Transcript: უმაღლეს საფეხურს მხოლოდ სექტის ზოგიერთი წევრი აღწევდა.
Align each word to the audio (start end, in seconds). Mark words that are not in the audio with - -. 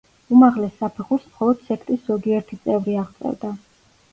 უმაღლეს 0.35 0.71
საფეხურს 0.79 1.27
მხოლოდ 1.33 1.61
სექტის 1.67 2.09
ზოგიერთი 2.09 2.59
წევრი 2.65 2.99
აღწევდა. 3.03 3.53